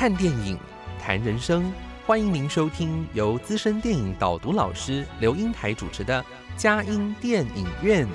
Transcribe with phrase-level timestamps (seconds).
[0.00, 0.58] 看电影，
[0.98, 1.70] 谈人生，
[2.06, 6.24] 欢迎您收听由资深电影导读老师刘英台主持的
[6.56, 8.08] 佳音电影院。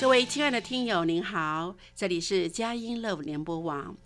[0.00, 3.96] 各位亲爱的听友，您好，这里是佳音 Love 联播网，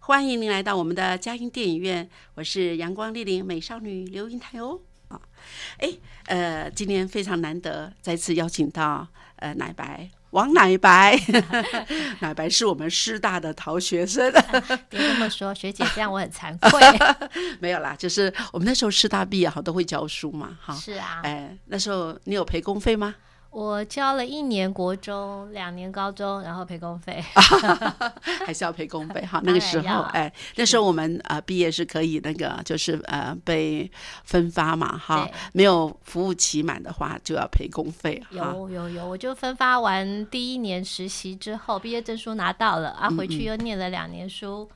[0.00, 4.80] 欢迎您来到我们的佳音电影院，我是阳光丽玲美少女刘英台哦。
[5.08, 5.20] 啊，
[5.78, 5.90] 哎，
[6.26, 11.18] 呃，今天非常难得，再次邀请到呃奶白王奶白，
[12.20, 14.30] 奶白是我们师大的逃学生，
[14.90, 16.80] 别这么说，学姐这样我很惭愧。
[17.60, 23.14] 没有啦，就是我们那时候师大毕业好都会教书嘛，哈，是啊，哎，那时候你有赔工费吗？
[23.58, 27.20] 我教了一年国中，两年高中，然后赔工费，
[28.46, 29.40] 还是要赔工费哈。
[29.44, 33.90] 那个时候，哎，那时候我们呃毕业是可以那个就是呃被
[34.22, 38.22] 分发嘛哈，没有服务期满的话就要赔工费。
[38.30, 44.70] 有有有，我就分发完第一年实习之后，毕业证书拿到了啊，回去又念了两年书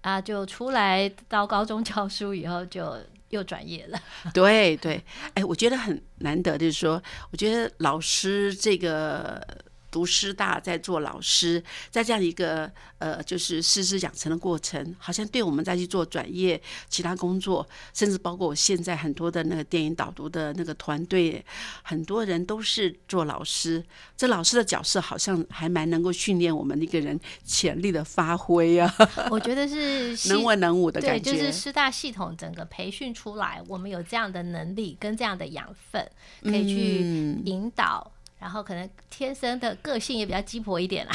[0.00, 2.96] 啊，就出来到高中教书以后就。
[3.30, 4.00] 又转业了，
[4.34, 5.02] 对对，
[5.34, 9.46] 哎，我觉得很难得，就是说，我觉得老师这个。
[9.90, 21.44] 读师大在做老师，在这样一个呃，就是师资养成的过程，好像对我们再去做转业、其他工作，甚至包括我现在很多的那个电影导读的那个团队，
[21.82, 23.84] 很多人都是做老师。
[24.16, 28.92] 这老师的角色好像还蛮能够训练我们一个人潜力的发挥啊。
[29.30, 36.10] 我觉得是 能文能武的感觉，就是师大系统整个培训出来，我们有这样的能力跟这样的养分，
[36.42, 37.00] 可以去
[37.44, 38.12] 引导。
[38.38, 41.12] 然后可能天生的个性也比较鸡婆一点啦，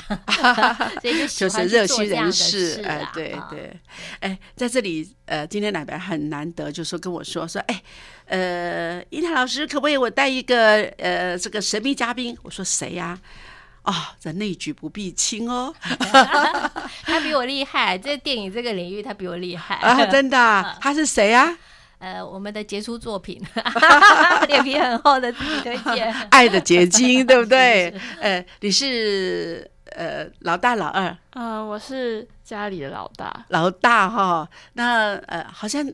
[1.01, 2.81] 所以就 喜欢热心人士。
[2.85, 3.79] 哎，对对，
[4.19, 7.81] 哎，在这里，呃，今天奶白很难得，就说跟我说说，哎，
[8.25, 12.37] 呃，英台老师可不可以我带一个呃这个神秘嘉宾？
[12.43, 13.17] 我说谁呀？
[13.83, 15.73] 哦，这内举不必亲哦，
[17.03, 21.57] 他比我厉害，在电影这个领域他比我厉害啊，真的，他是谁啊？
[22.03, 23.41] 呃，我们的杰出作品，
[24.49, 27.93] 脸皮很厚的自己推荐， 爱的结晶，对不对？
[28.19, 29.65] 呃，你是
[29.95, 31.17] 呃老大老二？
[31.29, 34.45] 呃，我是家里的老大，老大哈。
[34.73, 35.89] 那呃，好像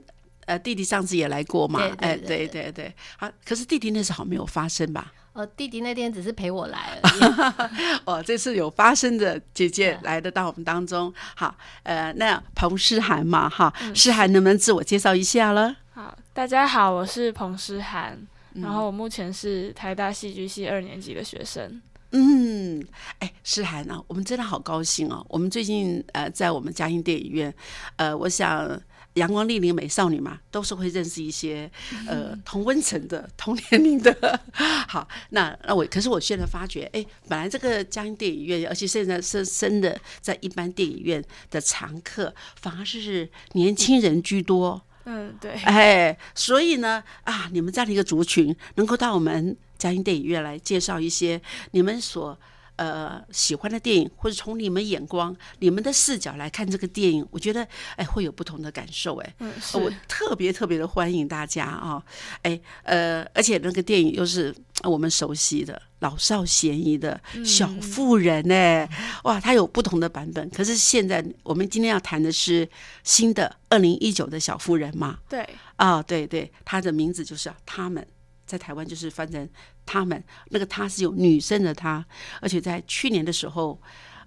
[0.48, 1.80] 呃弟弟上次也来过嘛？
[2.00, 2.92] 哎，对对对。
[3.20, 5.14] 好，可是弟弟那时候没有发生吧？
[5.34, 8.00] 哦，弟弟那天只是陪我来而已。
[8.06, 11.14] 哦，这次有发生的姐姐来的到我们当中。
[11.36, 15.76] 好，呃，那彭诗涵嘛，哈，诗涵能不能自我介绍一下了？
[16.02, 18.18] 好，大家好，我是彭诗涵，
[18.54, 21.82] 然后我目前是台大戏剧系二年级的学生。
[22.12, 22.82] 嗯，
[23.18, 25.26] 哎，诗涵啊，我们真的好高兴哦！
[25.28, 27.54] 我们最近呃，在我们嘉兴电影院，
[27.98, 28.82] 呃，我想
[29.16, 31.70] 阳光丽丽美少女嘛，都是会认识一些
[32.08, 34.40] 呃同温层的、同年龄的。
[34.88, 41.22] 好，那那我可是我现在发觉，哎，本来这个嘉兴电影院，而且现在是真的在一般电影院
[41.52, 44.82] 的常客，反而是年轻人居多。
[45.12, 52.38] 嗯，对，哎，所以呢，啊，你们这样的一个族群，能够到我们嘉音电影院来介绍一些你们所
[52.80, 57.68] 呃喜欢的电影，或者从你们眼光、你们的视角来看这个电影，我觉得
[57.98, 59.36] 哎会有不同的感受，哎，
[59.74, 62.02] 我特别特别的欢迎大家啊，
[62.44, 64.56] 哎，呃，而且那个电影又是。
[64.84, 68.88] 我们熟悉的老少咸宜的小妇人呢？
[69.26, 70.50] 哇，它有不同的版本。
[70.52, 72.66] 可是现在我们今天要谈的是
[73.04, 75.20] 新的二零一九的小妇人嘛？
[75.28, 75.46] 对，
[75.76, 78.08] 啊，对对，它的名字就是他们，
[78.50, 79.48] 在台湾就是翻成
[79.86, 80.22] 他们。
[80.48, 82.04] 那个他是有女生的她，
[82.42, 83.80] 而且在去年的时候，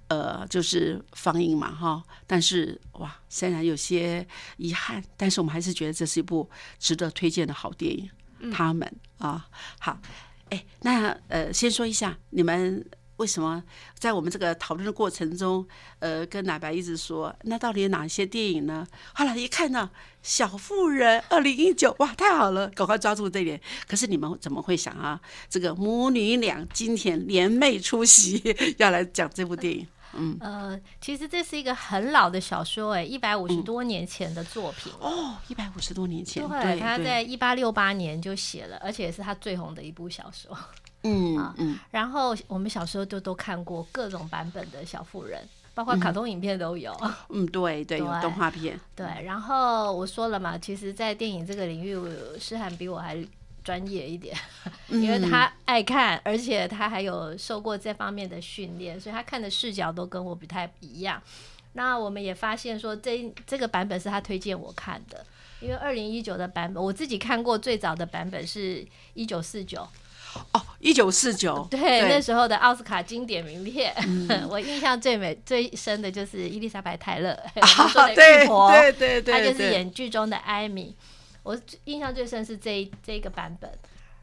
[0.07, 2.01] 呃，就是放映嘛，哈。
[2.25, 4.25] 但是哇，虽然有些
[4.59, 6.49] 遗憾，但是我们还是觉得这是一部
[6.79, 8.09] 值得推荐的好电影。
[8.53, 8.89] 他们
[9.19, 9.45] 啊，
[9.81, 10.01] 好。
[10.51, 12.85] 哎，那呃，先说一下，你们
[13.23, 13.63] 为什么
[13.97, 15.65] 在我们这个讨论的过程中，
[16.01, 18.85] 呃，跟奶白一直说，那到底有哪些电影呢？
[19.15, 19.85] 后来一看到
[20.25, 23.61] 《小妇人》二零一九，哇，太好了，赶快抓住这点。
[23.87, 25.21] 可是你们怎么会想啊？
[25.49, 28.43] 这个母女俩今天联袂出席，
[28.79, 29.87] 要来讲这部电影？
[30.15, 34.93] 嗯，呃，其实这是一个很老的小说，哎，一百五十多年前的作品。
[34.99, 40.59] 哦，一百五十多年前，对，他在一八六八年就写了，而且是他最红的一部小说。
[41.02, 41.78] 嗯嗯。
[41.90, 45.40] 然后我们小时候就都看过各种版本的小妇人，
[45.75, 46.93] 包括卡通影片都有。
[47.28, 48.78] 嗯，对对，有动画片。
[48.94, 51.96] 对，然后我说了嘛，其实，在电影这个领域，
[52.38, 53.25] 诗涵比我还。
[53.64, 54.37] 专业一点，
[54.90, 61.22] 因为他爱看，而且他还有受过这方面的训练，所以他看的视角都跟我不太一样。
[61.75, 65.25] 那我们也发现说，这这个版本是他推荐我看的，
[65.60, 68.84] 因为二零一九的版本我自己看过，最早的版本是
[69.14, 69.87] 一九四九。
[70.52, 73.94] 哦，一九四九，对，那时候的奥斯卡经典名片，
[74.49, 77.38] 我印象最美最深的就是伊丽莎白泰勒，
[77.90, 80.96] 说的玉婆，对对对，她就是演剧中的艾米。
[81.43, 83.70] 我印象最深是这一这个版本，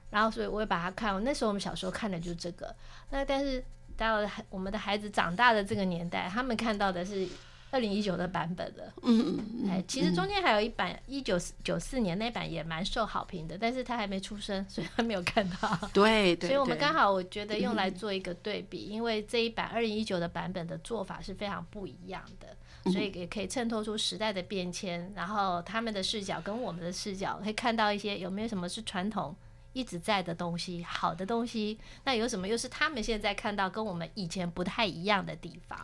[0.10, 1.22] 然后所以我会把它看。
[1.24, 2.74] 那时候我们小时候看的就是这个，
[3.10, 3.62] 那但是
[3.98, 7.28] 到了我们的孩子长大的这个年代，他们看到的是
[7.72, 8.94] 二零一九的版本了。
[9.04, 9.70] 嗯嗯嗯。
[9.70, 15.78] 哎，其实中间还有一版一九九四年那版也蛮受好评的，但是他还没出生，所以他没有看到。
[15.94, 16.50] 对对。
[16.50, 22.48] 所以我们刚好我觉得用来做一个对比，因为这一版二零一九的版本的做法是非常不一样的。
[22.92, 29.36] 所以也可以衬托出时代的变迁，然后他们的视角跟我们的视角，可以看到一些有没有什么是传统
[29.74, 35.78] 一直在的东西，好的东西，那有什么又是他们现在看到跟我们以前不太一样的地方，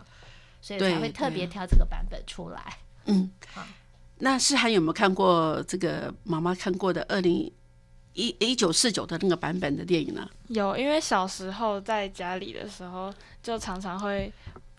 [0.66, 2.78] 所以才会特别挑这个版本出来。
[3.06, 3.64] 嗯， 好，
[4.18, 7.52] 那诗涵有没有看过这个妈妈看过的二零
[8.14, 10.28] 一一九四九的那个版本的电影呢？
[10.48, 13.14] 有，因为小时候在家里的时候，
[13.44, 14.32] 就常常会。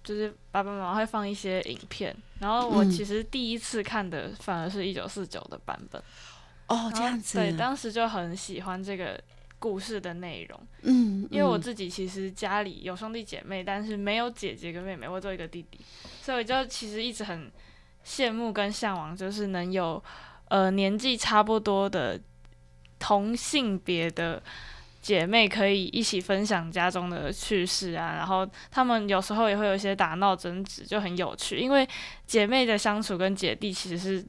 [0.03, 6.01] 就是爸爸妈妈会放一些影片，然后我其实第一次看的反而是一九四九的版本。
[6.69, 7.39] 哦，这样子。
[7.39, 9.21] 对，当时就很喜欢这个
[9.59, 10.61] 故事的内容。
[10.83, 15.81] 嗯，因为我自己其实家里有兄弟姐妹，但是没有姐姐跟妹妹，我只有一个弟弟，
[16.23, 17.51] 所以我就其实一直很
[18.05, 20.03] 羡慕跟向往，就是能有
[20.49, 22.21] 呃年纪差不多的
[22.99, 24.43] 同性别的。
[25.03, 31.59] 姐妹可以一起分享家中的趣事啊，然后他们有时候也会有一些打闹争执，就很有趣。
[31.59, 31.89] 因为
[32.27, 34.27] 姐妹的相处跟姐弟其实是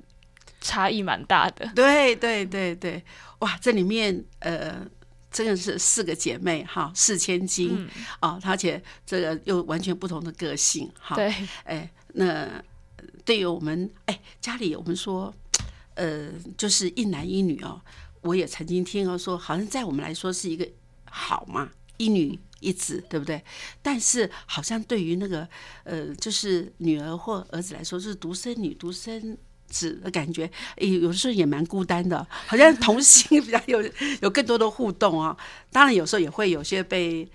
[0.61, 1.67] 差异蛮大的。
[1.73, 3.03] 对对对对，
[3.39, 4.85] 哇，这里面呃
[5.31, 7.87] 真的是四个姐妹哈，四千金
[8.19, 11.15] 啊，而且这个又完全不同的个性哈。
[11.15, 11.33] 对，
[11.63, 12.63] 哎，那
[13.25, 15.33] 对于我们哎家里我们说
[15.95, 17.81] 呃就是一男一女哦。
[18.21, 20.67] 我也曾经听到说，好像在我们来说是一个
[21.05, 23.41] 好嘛，一女一子，对不对？
[23.81, 25.47] 但是好像对于那个
[25.83, 32.25] 呃，就是女儿或儿子来说，是独生女、独生子的感觉，有有的时候也蛮孤单的。
[32.45, 33.83] 好像同性比较有
[34.21, 35.35] 有更多的互动啊。
[35.71, 37.27] 当然有时候也会有些被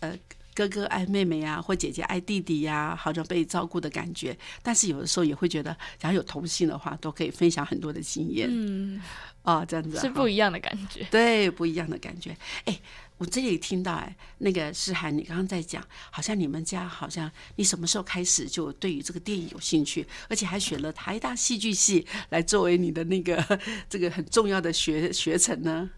[0.00, 0.16] 呃
[0.54, 4.36] 哥哥爱妹妹呀，或姐姐爱弟弟呀，好像被照顾的感觉。
[4.62, 8.48] 但是有的时候也会觉得，假如有同性的话，都可以分享很多的经验。
[8.50, 9.00] 嗯。
[9.44, 12.36] 哦，这样子是不一样的感觉，对，不一样的感觉。
[12.64, 12.78] 哎，
[13.22, 15.80] 我这里听到，哎，那个诗涵，你刚刚在讲，
[16.10, 25.88] 好像你们家好像你什么时候开始就对于这个电影有兴趣，而且还选了台大戏剧系来作为你的那个这个很重要的学学程呢？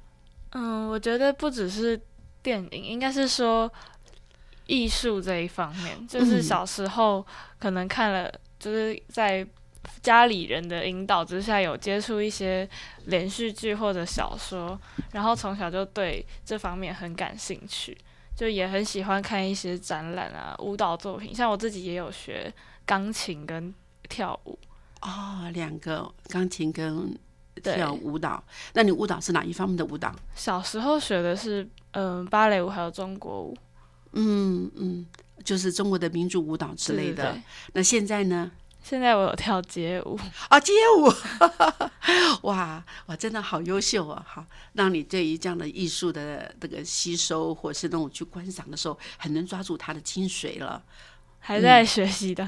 [0.50, 1.98] 嗯，我觉得不只是
[2.42, 3.72] 电影，应该是说
[4.66, 7.26] 艺术这一方面，就是小时候
[7.58, 9.46] 可能看了，就是在。
[10.02, 12.68] 家里人的引导之下，有接触一些
[13.06, 14.78] 连续剧或者小说，
[15.12, 17.96] 然后从小就对这方面很感兴趣，
[18.36, 21.34] 就也很喜欢看一些展览啊、舞蹈作品。
[21.34, 22.52] 像我自己也有学
[22.84, 23.74] 钢琴跟
[24.08, 24.58] 跳舞
[25.00, 27.16] 哦，两个钢琴跟
[27.62, 28.42] 跳舞蹈。
[28.72, 30.14] 那你舞蹈是哪一方面的舞蹈？
[30.34, 33.56] 小时候学的是嗯芭蕾舞，还有中国舞。
[34.12, 35.06] 嗯嗯，
[35.42, 37.36] 就是中国的民族舞蹈之类的。
[37.72, 38.50] 那现在呢？
[38.84, 41.10] 现在我有跳街舞啊，街舞，
[42.46, 44.22] 哇哇，真的好优秀啊！
[44.28, 50.84] 好，让你对于这样的艺术的这个吸收，或是那种去观赏的时候，很能抓住它的精髓了。
[51.40, 52.46] 还在学习的，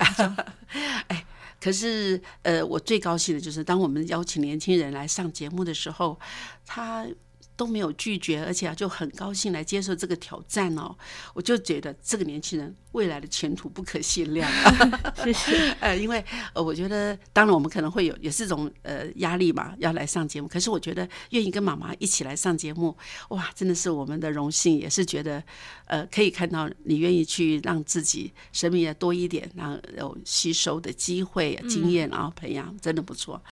[1.08, 1.24] 哎，
[1.58, 6.20] 可是呃，我最高兴的就是，当我们邀请年轻人来上节目的时候，
[6.66, 7.06] 他。
[7.56, 10.94] 都没有拒绝，而且啊就很高兴来接受这个挑战哦。
[11.34, 14.50] 我就觉得这个年轻人未来的前途不可限量。
[15.24, 15.70] 谢谢。
[15.80, 20.46] 呃，因为呃，我觉得当然我们可能会有也是一种呃压力嘛，要来上节目。
[20.46, 22.96] 可是我觉得愿意跟妈妈一起来上节目，
[23.30, 25.42] 哇，真的是我们的荣幸，也是觉得
[25.86, 33.42] 呃可以看到你愿意去让自己生命也多一点，然后有吸收的机会、经验，然后培养，真的不错。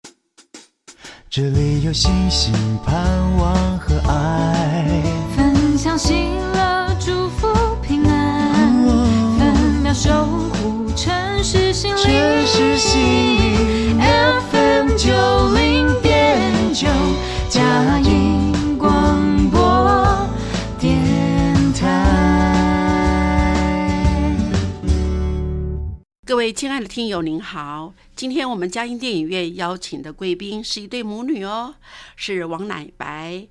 [1.29, 2.53] 这里有星星、
[2.85, 5.03] 盼望和爱，
[5.35, 7.49] 分享喜乐、祝福、
[7.81, 8.85] 平安，
[9.37, 9.53] 分
[9.83, 10.85] 秒守护。
[10.95, 11.13] 城
[11.43, 11.99] 市心灵
[13.99, 15.11] FM 九
[15.53, 16.87] 零点九，
[17.49, 20.25] 佳音广播
[20.79, 21.03] 电
[21.73, 21.83] 台。
[26.25, 27.91] 各位亲爱的听友，您好！
[28.15, 31.75] 今天我们嘉音电影院邀请的贵宾是一对母女哦，
[32.15, 33.45] 是王乃白，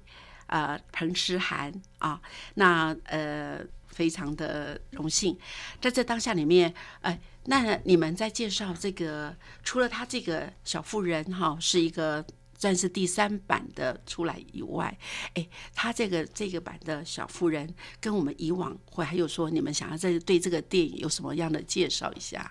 [0.46, 2.18] 呃，彭诗涵啊。
[2.54, 5.38] 那呃，非常的荣幸，
[5.82, 12.24] 在这当下里面，呃，那你们在介绍这个，除了他这个小妇人哈、是一个。
[12.56, 14.96] 算是第三版的出来以外，
[15.34, 22.50] 哎，他这个这个版的小妇人跟我们以往会还有说，你们想要在对这个电影有什么样的介绍一下？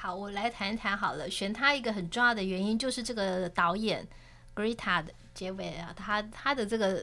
[0.00, 1.28] 好，我来谈一谈好了。
[1.28, 4.06] 选他一个很重要的原因就是这个导演
[4.54, 7.02] Greta 的结尾啊，他他的这个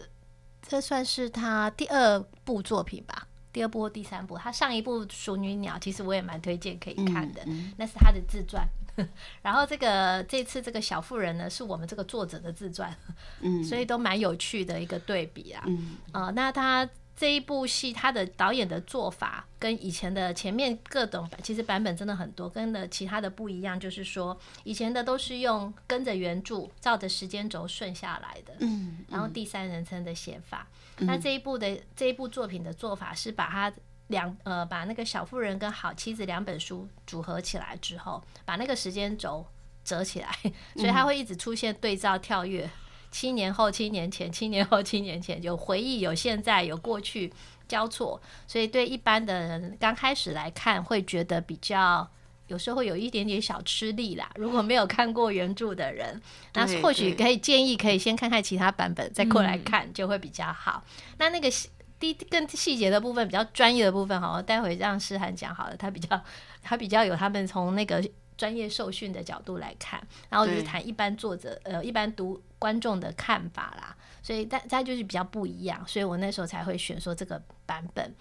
[0.62, 4.38] 这算是他第二部作品吧，第二部或第三部。
[4.38, 7.42] 他上一部《熟女鸟》其实我也蛮推荐可以看的，
[7.78, 8.66] 那是他的自传。
[9.44, 12.96] 然后这个这次这个小妇人呢，是我们这个作者的自传，
[13.42, 15.62] 嗯所以都蛮有趣的一个对比啊。
[15.68, 30.68] 嗯呃，那他这一部戏，他的导演的做法跟以前的前面各种版，其实版本真的很多，跟的其他的不一样，就是说以前的都是用跟着原著，照着时间轴顺下来的，嗯然后第三人称的写法。
[30.98, 33.74] 那这一部的这一部作品的做法是把它
[34.08, 39.46] 两呃把那个小妇人跟好妻子两本书组合起来之后，把那个时间轴
[39.84, 40.30] 折起来，
[40.76, 42.70] 所以它会一直出现对照跳跃。
[43.16, 47.32] 七年后、七年前、七年后、七年前，有回忆、有现在、有过去
[47.66, 52.06] 交错，所以对一般的人刚开始来看，会觉得比较
[52.48, 54.30] 有时候会有一点点小吃力啦。
[54.36, 56.22] 如果没有看过原著的人，
[56.56, 60.84] 那或许可以建议可以先看看其他版本，再过来看就会比较好。
[61.18, 66.22] 那那个细第更细节的部分，比较专业的部分，好，我待会让诗涵讲好了，他比较
[66.62, 68.04] 他比较有他们从那个
[68.36, 78.12] 专业受训的角度来看，然后就是谈一般作者呃一般读观众的看法啦，所以但它就是比较不一样，所以我那时候才会选说这个版本。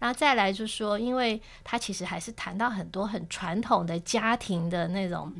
[0.00, 5.32] 然后再来就说，因为他其实还是谈到很多很传统的家庭的那种、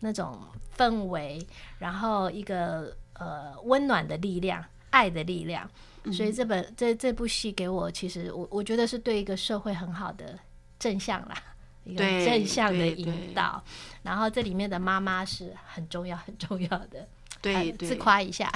[0.00, 0.38] 那种
[0.76, 1.40] 氛围，
[1.78, 5.66] 然后一个呃温暖的力量、爱的力量。
[6.12, 10.38] 所以这本这这部戏给我，其实我我觉得是对一个社会很好的
[10.78, 11.34] 正向啦，
[11.84, 13.64] 一个正向的引导。
[14.02, 17.08] 然后这里面的妈妈是很重要很重要的，
[17.42, 18.52] 对呃自，夸一下。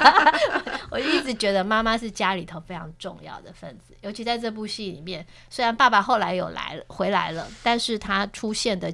[0.90, 8.92] 我一直觉得妈妈是家里头非常重要的分子，尤其在这部戏里面，虽然爸爸后来有来了回来了，但是他出现的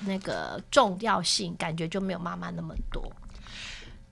[0.00, 3.10] 那个重要性，感觉就没有妈妈那么多。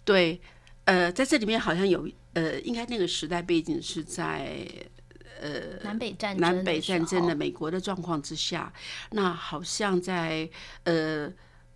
[0.04, 0.40] 对，
[0.84, 4.66] 呃，在这里面好像有呃，应该那个时代背景是在
[5.40, 8.72] 呃南北战争南北战争的美国的状况之下，
[9.10, 10.48] 那好像在
[10.84, 11.30] 呃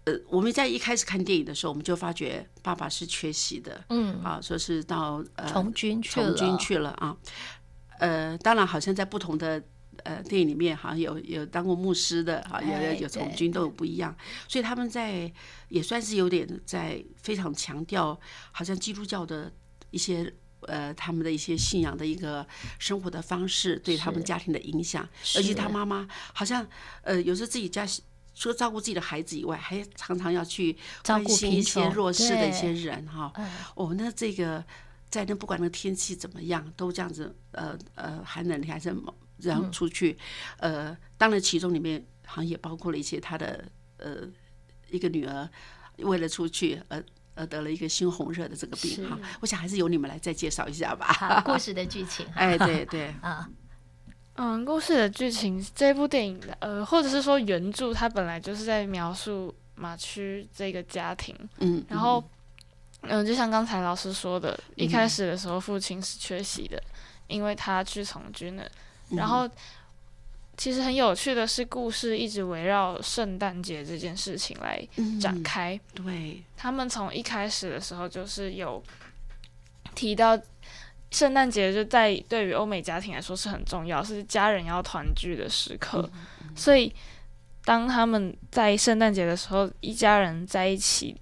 [0.05, 7.17] 呃，我们在一开始看电影的时候，我们就发觉爸爸是缺席的，嗯，啊，说是到呃从军去了，从军去了啊。
[7.99, 9.63] 呃，当然，好像在不同的
[10.03, 14.15] 呃电影里面，好像有有当过牧师的，啊，有有从军都有不一样，
[14.49, 15.33] 所以他们在
[15.69, 18.21] 也算是有点在非常强调，
[18.53, 19.53] 好像基督教的
[19.91, 20.35] 一些。
[20.67, 22.47] 呃，他们的一些信仰的一个
[22.79, 25.07] 生活的方式，对他们家庭的影响，
[25.37, 26.67] 而且他妈妈好像
[27.03, 27.87] 呃，有时候自己家
[28.35, 33.33] 除了照顾自己的孩子以外，还常常要去照顾贫关心一些弱势的一些人哈。
[33.37, 34.65] 嗯哦，那这个
[35.09, 38.95] 在那不管那个天气怎么样，都这样子，呃呃，寒冷还是
[39.39, 40.19] 然后出去，
[40.59, 43.65] 呃，当然其中里面好像也包括了一些他的
[43.99, 44.29] 呃
[44.91, 45.49] 一个女儿
[45.99, 47.03] 为了出去而。
[47.37, 51.43] 呃，得了一个猩红热的这个病哈，我想还是由你们来再介绍一下吧。
[51.45, 52.25] 故 事的剧情。
[52.33, 53.51] 哎，对对，啊，
[54.37, 62.23] 嗯，故事的剧情，这部电影的呃，或者是说原著，它本来就是在描述马区这个家庭，嗯，然后，
[63.03, 66.83] 嗯、就像刚才老师说的，一开始的时候父亲是缺席的，
[67.29, 68.65] 因为他去从军了。
[69.11, 69.49] 嗯然后，
[70.57, 74.85] 其实很有趣的是，故事一直围绕圣诞节这件事情来
[75.21, 75.79] 展嗯开。
[75.93, 78.83] 对，他们从一开始的时候就是有
[79.95, 80.37] 提到，
[81.15, 86.11] 圣诞节就在对于欧美家庭来说是很重要，是家人要团聚的时刻。
[86.57, 86.93] 所以，
[87.65, 91.17] 当他们在圣诞节的时候，一家人在一起，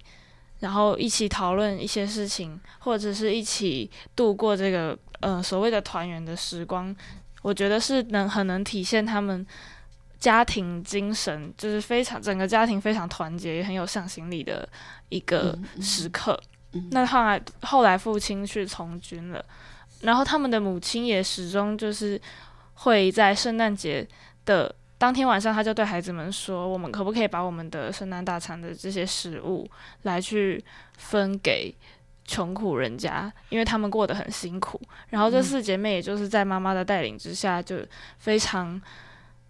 [0.61, 6.95] 然后一起讨论一些事情，或者是一起度过这个呃所谓的团圆的时光，
[7.43, 9.45] 我觉得是能很能体现他们
[10.17, 14.67] 家庭精神，就是非常整个家庭非常团结，也很有向心力的
[15.09, 16.41] 一个时刻。
[16.89, 19.45] 那后来后来父亲去从军了，
[20.03, 22.21] 然后他们的母亲也始终就是
[22.75, 24.07] 会在圣诞节
[24.45, 29.69] 的当天晚上，他就对孩子们说：“我们可不可以把我们的圣诞大餐的这些食物
[30.03, 30.63] 来去
[30.97, 31.75] 分给
[32.25, 34.79] 穷苦人家，因为他们过得很辛苦。”
[35.09, 37.77] 然后这四姐妹也就是在妈妈的带领之下，就
[38.17, 38.81] 非常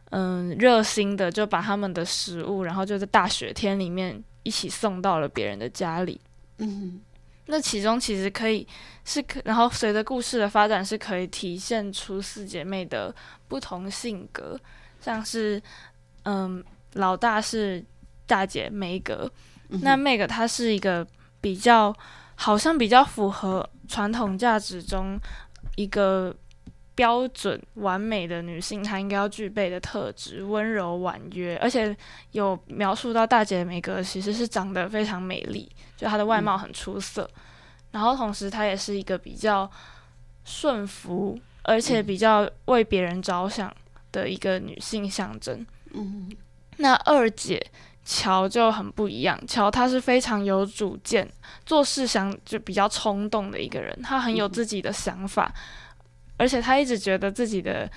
[0.10, 6.20] 嗯热心的就把他们的食物，然后就在大雪天里面一起送到了别人的家里。
[6.58, 7.00] 嗯
[7.48, 8.66] 那其中其实可以
[9.04, 13.14] 是可，然后随着故事的发展是可以体现出四姐妹的
[13.48, 14.58] 不同性格，
[15.02, 15.62] 像是
[16.24, 17.84] 嗯，老大是
[18.26, 19.30] 大姐梅格，
[19.82, 21.06] 那 Meg 她是一个
[21.42, 21.94] 比较
[22.36, 25.20] 好像比较符合传统价值中
[25.76, 26.34] 一个
[26.96, 31.96] 标准完美的女性她应该要具备的特质，温柔婉约，而且
[32.32, 35.70] 有描述到大姐梅格其实是长得非常美丽，
[36.04, 37.30] 就她的外貌很出色，
[37.92, 39.70] 然后同时她也是一个比较
[40.44, 43.74] 顺服，而且比较为别人着想
[44.12, 45.66] 的一个女性象征。
[45.94, 46.30] 嗯。
[46.78, 47.66] 那二姐
[48.04, 51.26] 乔就很不一样，乔她是非常有主见，
[51.66, 55.54] 做事想就比较冲动的一个人，她很有自己的想法，
[56.36, 57.90] 而且她一直觉得自己的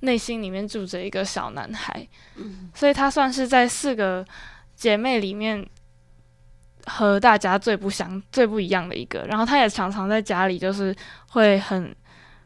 [0.00, 2.06] 内心里面住着一个小男孩，
[2.74, 4.26] 所以她算是在四个
[4.74, 5.64] 姐妹里面
[6.86, 9.24] 和大家最不相、最不一样的一个。
[9.28, 10.94] 然后他也常常在家里就是
[11.28, 11.94] 会很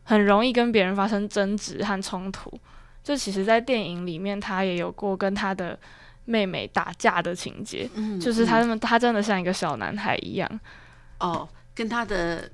[0.02, 2.52] 很容易跟别人发生争执和冲突。
[3.04, 5.78] 就其实，在电影里面，他也有过跟他的
[6.26, 10.61] 妹妹打架的情节，嗯就是他们他真的像一个小男孩一样，
[11.18, 12.50] 哦，跟他的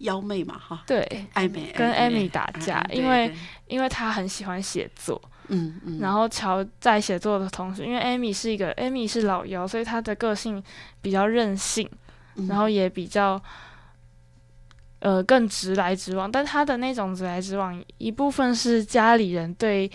[0.00, 3.34] 幺妹嘛哈，对，艾美跟艾 Amy 打架嗯因为
[3.66, 5.18] 因为他很喜欢写作，
[5.48, 10.62] 嗯嗯，然后乔在写作的同时，因为 Amy 是一个 Amy 是老妖，所以她的个性
[11.00, 11.88] 比较任性，
[12.36, 12.46] 嗯。
[12.46, 13.42] 然后也比较
[15.00, 19.90] 呃更直来直往，但他的那种直来直往，一部分是家里人对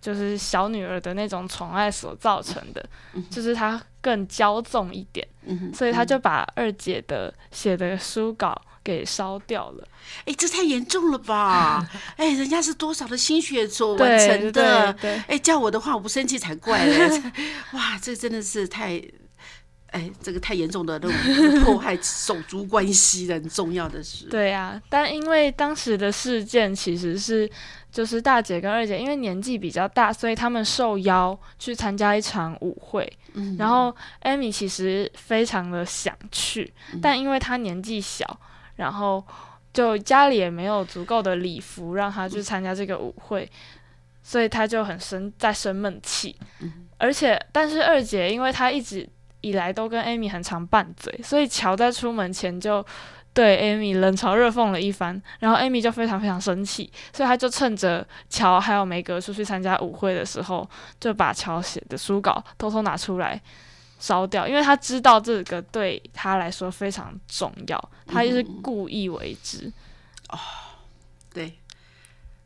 [0.00, 2.84] 就是小女儿的那种宠爱所造成的，
[3.30, 9.88] 就是他更骄纵一点，嗯所以他就把二姐的写的书稿给烧掉了。
[10.24, 11.88] 哎，这太严重了吧？
[12.16, 14.94] 哎，人家是多少的心血所完成的
[15.28, 17.22] 哎，叫我的话我不生气才怪嘞！
[17.72, 19.02] 哇，这真的是太，
[19.88, 24.26] 哎，这个太严重的那种破坏手足关系的很重要的事。
[24.26, 27.48] 对呀、但因为当时的事件其实是，
[27.92, 33.10] 就是大姐跟二姐因为年纪比较大，所以他们受邀去参加一场舞会。
[33.34, 38.38] 嗯然后艾米其实非常的想去，但因为她年纪小，
[38.76, 39.24] 然后
[39.72, 43.50] 就家里也没有足够的礼服让他去参加这个舞会，
[44.22, 46.36] 所以他就很生在生闷气。
[46.98, 49.08] 而且，但是二姐因为她一直
[49.40, 52.84] 以来都跟 Amy 很常拌嘴，所以乔在出门前就
[53.34, 60.68] 对 Amy 冷嘲热讽了一番，然后 Amy 就非常非常生气，所以她就趁着乔还有梅格出去参加舞会的时候，
[61.00, 63.40] 就把乔写的书稿偷偷拿出来
[64.02, 69.72] 烧掉，因为他知道这个对他来说非常重要，他就是故意为之。
[70.28, 70.38] 哦
[71.32, 71.56] 对，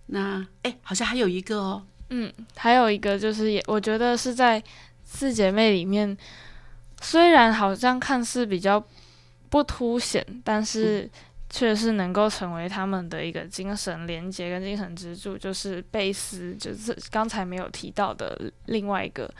[0.07, 4.63] 那哎，好像还有一个哦，嗯，还有一个就是也，我觉得是在
[5.03, 6.15] 四姐妹里面，
[7.01, 8.85] 虽然好像看似比较
[9.49, 11.11] 不凸显，但是
[11.49, 19.33] 却是能够成为他们的一个精神连接跟精神支柱，就是贝斯，就是刚才没有提到的另外一个，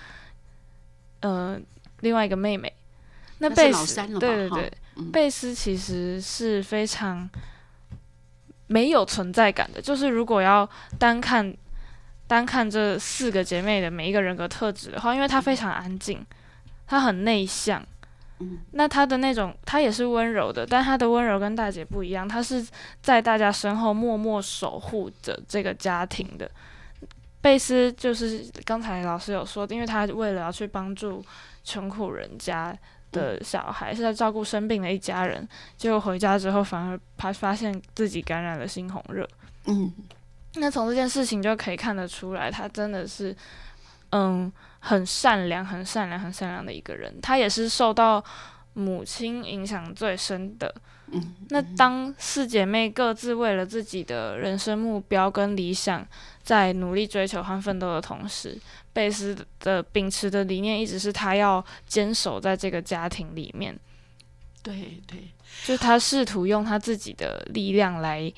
[1.21, 1.61] 呃，
[2.07, 2.73] 另外一个妹妹。
[3.39, 7.29] 那贝斯，对对对，嗯贝斯其实是非常
[8.69, 9.83] 没有存在感的。
[9.83, 10.67] 就是如果要
[10.99, 11.55] 单看
[12.27, 16.25] 单看这四个姐妹的每一个人格特质的话，因为她非常安静，
[16.87, 17.85] 她很内向。
[18.39, 22.67] 嗯那她的那种，她也是温柔的，但她的温柔跟大姐不一样，她是
[23.03, 26.51] 在大家身后默默守护着这个家庭的。
[27.43, 31.23] 贝斯就是刚才老师有说，因为她为了要去帮助
[31.67, 32.75] 穷苦人家
[33.11, 39.29] 的小孩，是在照顾生病的一家人，结果回家之后反而发发现自己感染了猩红热。
[39.67, 39.93] 嗯
[40.59, 43.37] 那从这件事情就可以看得出来，他真的是，
[44.11, 47.21] 嗯，很善良、很善良、很善良的一个人。
[47.21, 48.25] 他也是受到
[48.73, 50.75] 母亲影响最深的。
[51.09, 56.07] 嗯，那当四姐妹各自为了自己的人生目标跟理想，
[56.43, 58.59] 在努力追求和奋斗的同时，
[58.97, 63.79] 贝斯的秉持的理念一直是他要坚守在这个家庭里面，
[64.63, 65.19] 对对，
[65.67, 68.33] 就是他试图用他自己的力量来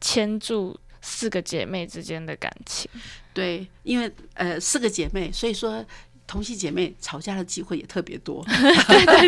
[0.00, 2.90] 牵住四个姐妹之间的感情。
[3.34, 5.84] 对，因为呃四个姐妹，所以说
[6.26, 8.42] 同系姐妹吵架的机会也特别多，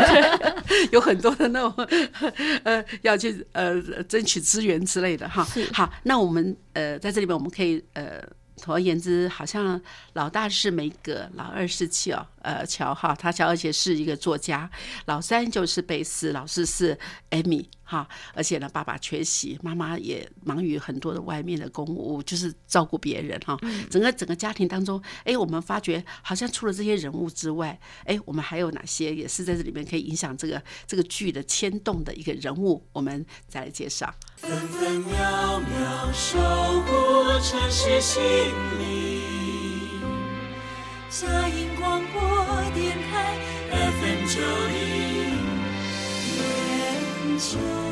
[0.92, 1.72] 有很多的那种
[2.64, 5.46] 呃要去呃争取资源之类的哈。
[5.74, 8.22] 好，那我们呃在这里面我们可以呃
[8.60, 9.80] 总而言之，好像
[10.12, 14.70] 老大是梅格，老二是乔，呃，乔哈，他乔而且是一个作家，
[15.06, 16.98] 老三就是贝斯，老四是
[17.28, 23.58] 艾米哈，而且呢，爸爸缺席，妈妈也忙于很多的外面的公务，就是照顾别人哈。
[23.90, 34.14] 整个整个家庭当中，哎，我们发觉好像除了这些人物之外，哎，我们还有哪些也是在这里面可以影响这个这个剧的牵动的一个人物，我们再来介绍。
[34.36, 36.38] 分分秒秒守
[36.82, 38.22] 护城市心
[38.78, 39.20] 灵。
[44.30, 44.78] FM 九零
[46.36, 47.89] 点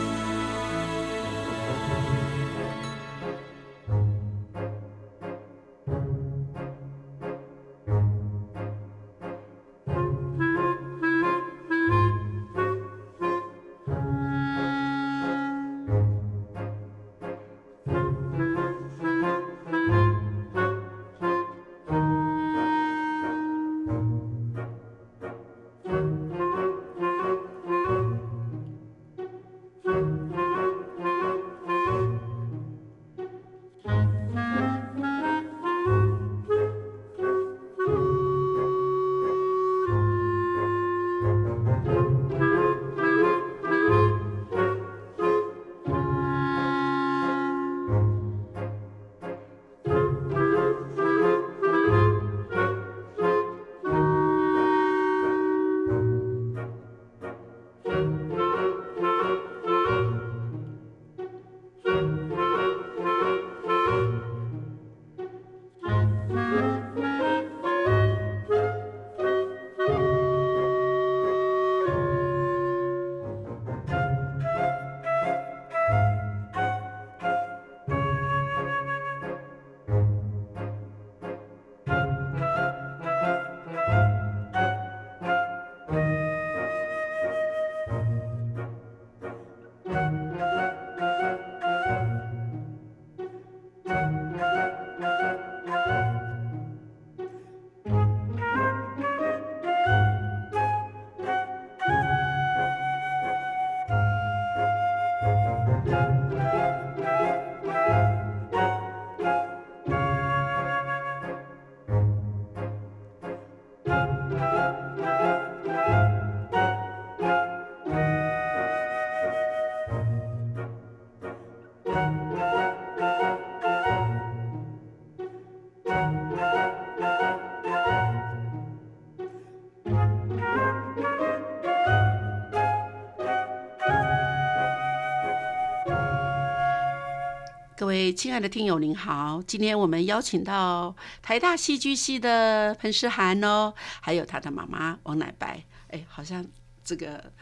[137.98, 139.42] 位亲爱的听友，您好！
[139.44, 145.60] 今天我们邀请到台大戏剧系的彭诗涵哦，还有他的妈妈王乃白。
[145.88, 146.46] 哎，好像
[146.84, 147.32] 这个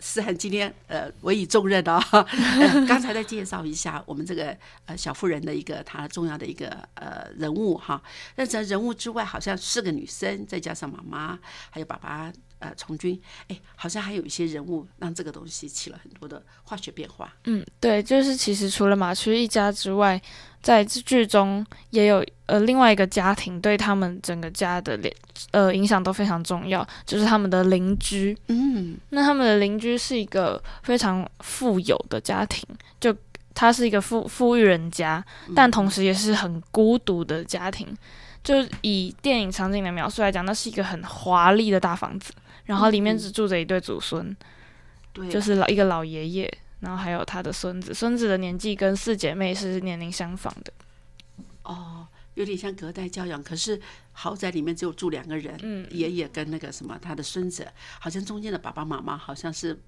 [0.00, 2.02] 思涵今天呃委以重任哦。
[2.88, 8.02] 刚才再介绍一下我们这个呃小妇人的一个她重要的一个呃人物哈。
[8.34, 11.38] 那在人物之外，好像四个女生，再加上妈妈，
[11.70, 17.30] 还有爸爸呃从军，哎，好像还有一些人物让这个东西起了很多的化学变化。
[17.44, 20.20] 嗯，对，就是其实除了马区一家之外，
[20.62, 25.12] 在剧中也有呃另外一个家庭对他们整个家的连
[25.52, 28.36] 呃影响都非常重要，就是他们的邻居。
[28.48, 32.62] 嗯那他们的邻居是一个非常富有的家庭，
[33.00, 33.14] 就
[33.54, 35.24] 他是一个富富裕人家，
[35.56, 37.88] 但同时也是很孤独的家庭。
[38.42, 42.32] 就以电影场景的描述来讲，那是一个很华丽的大房子，
[42.64, 44.36] 然后里面只住着一对祖孙，
[45.12, 50.72] 对，就是老一个老爷爷，然后还有他的孙子，孙子的年纪跟四姐妹是年龄相仿的。
[51.62, 53.80] 哦，有点像隔代教养，可是
[54.12, 57.66] 豪宅里面只有住两个人，嗯爷爷跟那个什么他的孙子，
[57.98, 59.78] 好像中间的爸爸妈妈好像是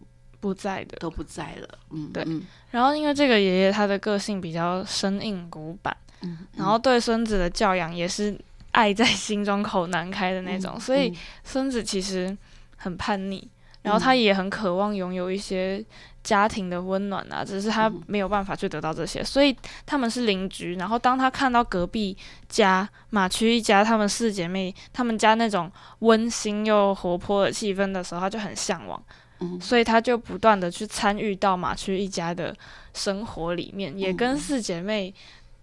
[0.41, 2.43] 不在的，都不在了，嗯，对嗯。
[2.71, 8.39] 然后因为这个爷爷他的个性比较生硬古板，嗯，然后对孙子的教养也是
[8.73, 11.17] 爱在心中口难开的那种，嗯所以嗯。
[11.45, 12.37] 孙子其实
[12.83, 13.49] 很叛逆，
[13.83, 15.85] 然后他也很渴望拥有一些
[16.23, 20.75] 家庭的温暖啊，只是他嗯没有办法去得到这些，所以他们是邻居。
[20.75, 22.17] 然后当他看到隔壁
[22.49, 29.03] 家马区一家他们四姐妹他们家那种温馨又活泼的气氛的时候，他就很向往。
[29.41, 32.55] 嗯所以他就不断的去参与到马区一家的
[32.95, 35.13] 生活里面，也跟嗯四姐妹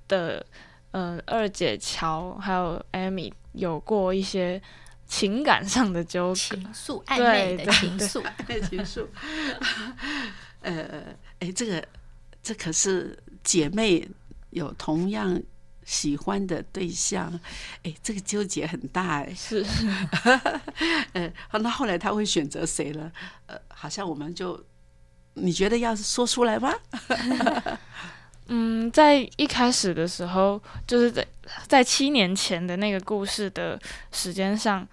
[0.10, 0.45] 的
[0.91, 4.62] 呃二姐乔还有艾米有过一些
[5.10, 6.36] 情感上的纠葛。
[6.36, 9.06] 情愫暧对昧的 情愫，爱情愫，
[10.62, 11.04] 呃，
[11.39, 11.86] 哎，这个
[12.41, 14.08] 这可是姐妹
[14.52, 15.41] 有同样
[15.84, 17.38] 喜欢的对象，
[17.84, 19.34] 哎，这个纠结很大哎。
[19.34, 19.65] 是，
[21.13, 23.12] 呃，那后来他会选择谁了？
[23.48, 24.63] 呃，好像我们就，
[25.34, 26.72] 你觉得要说出来吗？
[28.51, 31.23] 嗯，在一开始的时候，就是在
[31.67, 33.79] 在七年前的那个故事的
[34.12, 34.88] 时间上，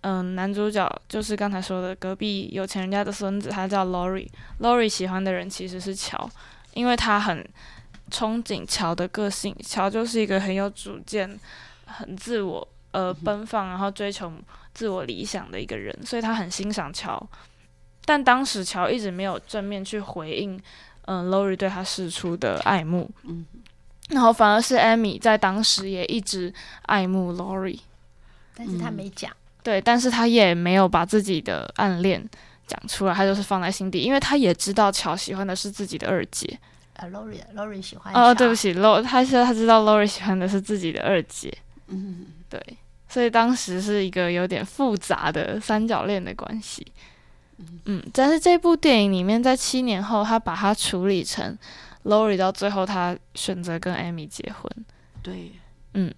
[0.00, 4.28] 嗯，男主角就是刚才说的隔壁有钱人家的孙子，他叫 Lori。
[4.58, 6.28] Lori 喜欢的人其实是乔，
[6.74, 7.48] 因为他很
[8.10, 9.54] 憧憬乔的个性。
[9.64, 11.38] 乔就是一个很有主见、
[11.86, 14.32] 很自我、呃奔放，然后追求
[14.74, 17.24] 自我理想的一个人，所以他很欣赏乔。
[18.04, 20.60] 但当时乔一直没有正面去回应。
[21.06, 23.44] 嗯，Lori 对他示出的爱慕，嗯，
[24.10, 27.78] 然后反而是 Amy 在当时也一直爱慕 Lori，
[28.54, 29.32] 但是他没讲，
[29.62, 32.24] 对，但是他也没有把自己的暗恋
[32.66, 36.58] 讲出来，他就是放在心底，因为他也知道乔喜欢的是自己的二姐，
[36.94, 38.14] 呃，Lori，Lori 喜欢。
[38.14, 41.52] 哦，对不起，Lo，他说他知道 Lori 喜欢的是自己的二姐，
[41.88, 42.60] 嗯，对，
[43.08, 46.86] 所以当时是一个有点复杂的三角恋的关系。
[47.84, 51.58] 嗯，但是这部电影里面，在七年后，他把它处理成
[52.04, 54.84] Lori 到最后，他选择跟 Amy 结婚。
[55.22, 55.52] 对，
[55.94, 56.14] 嗯，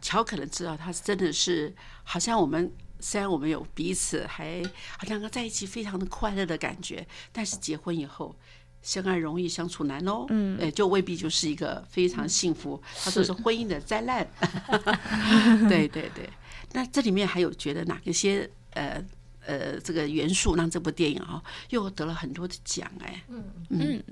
[0.00, 4.62] 乔可能知道他真的是，好像我们虽然我们有彼此还
[4.98, 8.34] 好像在一起非常的快乐的感觉，但是结婚以后，
[8.82, 10.26] 相爱容易相处难哦。
[10.28, 14.26] 嗯，哎，就未必就是一个非常幸福，他说是婚姻的灾难。
[15.68, 16.28] 对对对，
[16.72, 19.02] 那这里面还有觉得哪一些呃？
[19.46, 23.22] 呃，这个元素让这部电影啊又得了很多的奖哎。
[23.28, 24.02] 嗯嗯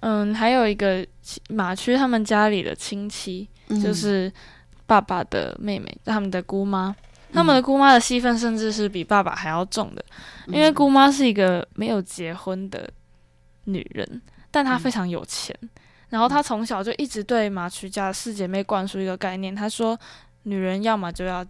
[0.00, 1.04] 嗯，还有一个
[1.48, 3.48] 马区他们家里的亲戚，
[3.82, 4.32] 就是
[4.86, 6.94] 爸爸的妹妹，他们的姑妈。
[7.32, 10.04] 他们的姑妈的戏份甚至是比爸爸还要重的，
[10.46, 12.88] 因为姑妈是一个没有结婚的
[13.64, 15.54] 女人，但她非常有钱。
[16.08, 19.98] 然后她从小就一直对马曲家的四姐妹灌输一个概念，她说：
[20.44, 21.44] 女人要么就要。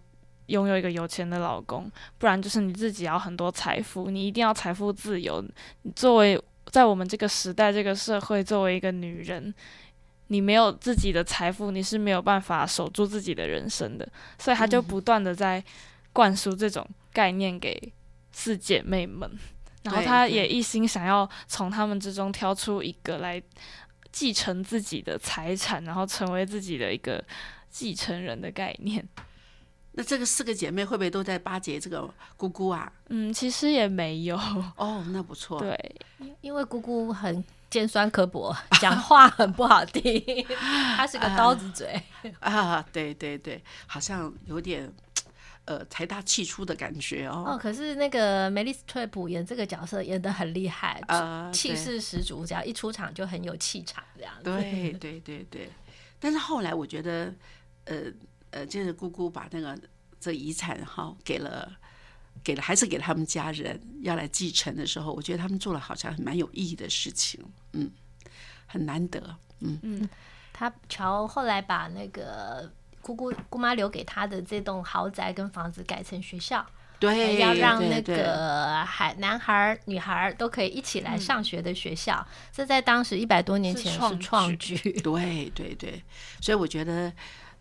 [0.49, 5.43] 拥有一个有钱的老公，不然就是你自己要很多财富，你一定要财富自由。
[5.83, 9.55] 你作为在我们这个时代、这个社会，作为一个女人，
[10.29, 14.09] 你没有自己的财富，你是没有办法守住自己的人生的。
[14.39, 15.63] 所以他就不断的在
[16.13, 17.93] 灌输这种概念给
[18.33, 19.31] 四姐妹们，
[19.83, 23.43] 然后他也一心想要从她们之中挑出一个来
[24.11, 27.23] 继承自己的财产，然后成为自己的一个
[27.69, 29.07] 继承人的概念。
[29.93, 32.93] 那这个四个姐妹会不会都在巴结这个姑姑啊？
[33.09, 34.37] 嗯，其实也没有。
[34.77, 35.59] 哦，那不错。
[35.59, 35.97] 对，
[36.41, 40.23] 因为姑姑很尖酸刻薄， 讲话很不好听，
[40.97, 42.01] 她是个刀子嘴
[42.39, 42.81] 啊。
[42.93, 44.89] 对对对，好像有点
[45.65, 47.45] 呃财大气粗的感觉哦。
[47.49, 54.45] 哦，可是那个梅丽斯特普演这个角色演的很厉害，呃，气势十足，只要一出场就很有气场这样子。
[54.45, 55.71] 对对对对，
[56.21, 57.35] 但是后来我觉得，
[57.87, 57.97] 呃。
[58.59, 59.79] 呃，就是姑姑把那个
[60.19, 61.71] 这遗产哈给了，
[62.43, 67.41] 给了还是给他们家人要来继承的时候，我觉得他们做了好像蛮有意义的事情，
[67.73, 67.89] 嗯，
[68.67, 69.23] 很难得，
[69.61, 70.09] 嗯嗯。
[70.53, 72.69] 他乔后来把那个
[73.01, 76.67] 姑姑姑妈留给他的这栋豪宅跟房子改成学校，
[76.99, 86.03] 对，要让那个孩男孩女孩都可以一起来上学的学校，这在当时一百多年前是创举，对对对，
[86.41, 87.13] 所以我觉得。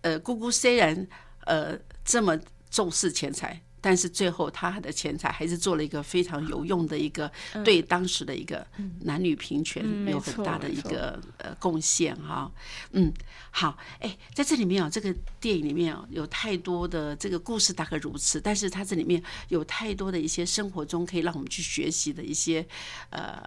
[0.02, 1.08] 呃，姑姑虽然
[1.46, 2.38] 呃这么
[2.70, 7.32] 重视钱财，但是最后她的钱财还是做了一个非常有用的一个，
[7.64, 8.66] 对当时的一个
[9.02, 12.52] 男女平权有很大的一个呃贡献哈。
[12.92, 13.12] 嗯，
[13.52, 22.66] 好，哎，在这里面啊，这个电影里面啊，有太多的这个故事大概如此，但是它这里面有太多的一些生活中可以让我们去学习的一些
[23.10, 23.42] 呃，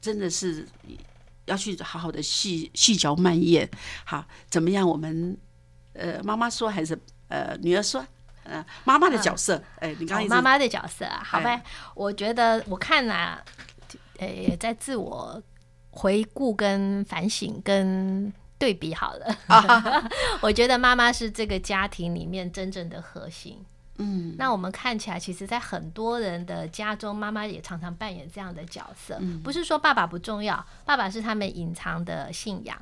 [0.00, 0.66] 真的是
[1.46, 3.68] 要去好好的细细嚼慢咽。
[4.04, 4.88] 好，怎么样？
[4.88, 5.36] 我们。
[5.96, 8.04] 呃，妈妈说还是呃，女儿说，
[8.42, 11.62] 呃，妈妈的角色，哎，你刚刚妈妈的角色，好呗。
[11.94, 13.40] 我觉得我看啊，
[14.18, 15.40] 呃，在自我
[15.90, 19.36] 回顾、跟反省、跟对比好了。
[20.42, 23.64] 我觉得妈妈是这个家庭里面真正的核心。
[23.98, 29.20] 嗯，那我们看起来，其实，在很多人的家中，妈妈也常常扮演这样的角色。
[29.42, 32.76] 不是说爸爸不重要，爸爸是他们隐藏的信仰。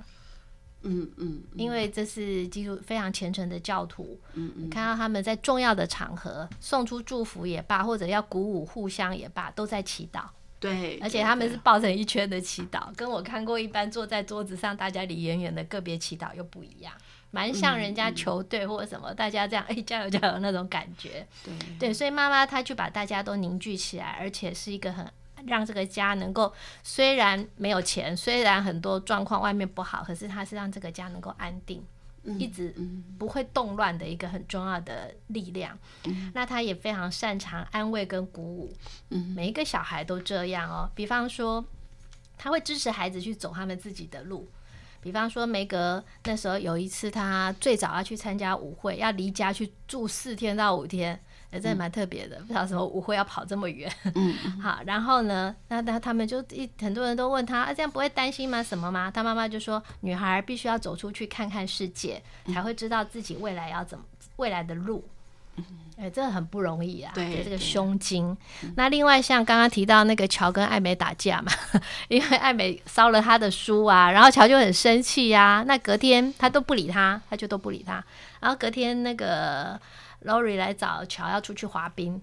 [0.84, 10.22] 嗯嗯，因为这是基督非常虔诚的教徒，嗯嗯，看到他们在重要的场合送出祝福也罢，或者要鼓舞互相也罢，都在祈祷。
[10.58, 16.92] 对，而且他们是抱成一圈的祈祷，跟我看过一般坐在桌子上大家离远远的个别祈祷又不一样，
[17.32, 21.26] 蛮像人家球队或者什么，大家这样哎加油加油那种感觉。
[21.44, 25.04] 对对，所以妈妈她就把大家都凝聚起来，而且是一个很。
[25.44, 31.84] 让这个家能够，虽然没有钱，虽然很多状况外面不好，可是她是让这个家能够安定。
[32.38, 32.72] 一直
[33.18, 35.76] 不会动乱的一个很重要的力量。
[36.32, 38.72] 那他也非常擅长安慰跟鼓舞，
[39.34, 40.88] 每一个小孩都这样哦。
[40.94, 41.64] 比方说，
[42.38, 44.48] 他会支持孩子去走他们自己的路。
[45.02, 52.38] 比方说，梅格那时候有一次，他最早要去参加舞会，要离家去住四天到五天，也真的蛮特别的。
[52.38, 53.92] 不知道什么舞会要跑这么远。
[54.14, 58.62] 嗯，好，然后呢，那他他们就一很多人都问他，啊，这样不会担心吗？
[58.62, 59.10] 什么吗？
[59.10, 62.22] 他妈妈就说，女孩必须要走出去看看世界，
[62.54, 64.04] 才会知道自己未来要怎么
[64.36, 65.04] 未来的路。
[65.96, 67.12] 哎，这很不容易啊！
[67.14, 68.36] 对这个胸襟。
[68.76, 71.52] 那另外像刚刚提到那个乔跟艾美打架嘛，
[72.08, 75.62] 因为艾美烧了他的书啊，然后乔就很生气呀。
[75.66, 78.02] 那隔天他都不理他，他就都不理他。
[78.40, 79.78] 然后隔天那个
[80.24, 82.20] Lori 来找乔要出去滑冰、